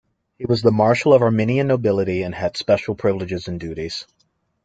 He 0.39 0.47
was 0.47 0.63
the 0.63 0.71
marshal 0.71 1.13
of 1.13 1.21
Armenian 1.21 1.67
nobility 1.67 2.23
and 2.23 2.33
had 2.33 2.57
special 2.57 2.95
privileges 2.95 3.47
and 3.47 3.59
duties. 3.59 4.07